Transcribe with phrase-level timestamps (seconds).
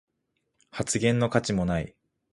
[0.71, 1.93] 発言の価値もない